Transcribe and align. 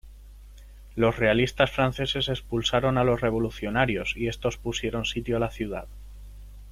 Los 0.95 1.17
realistas 1.19 1.69
franceses 1.69 2.27
expulsaron 2.27 2.97
a 2.97 3.03
los 3.03 3.21
revolucionarios 3.21 4.17
y 4.17 4.29
estos 4.29 4.57
pusieron 4.57 5.05
sitio 5.05 5.37
a 5.37 5.39
la 5.39 5.51
ciudad. 5.51 5.87